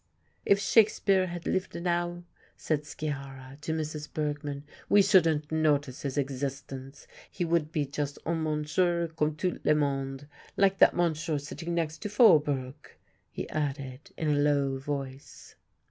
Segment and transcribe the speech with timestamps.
[0.47, 2.23] "If Shakespeare had lived now,"
[2.57, 4.11] said Sciarra to Mrs.
[4.11, 9.75] Bergmann, "we shouldn't notice his existence; he would be just un monsieur comme tout le
[9.75, 10.27] monde
[10.57, 12.93] like that monsieur sitting next to Faubourg,"
[13.29, 15.53] he added in a low voice.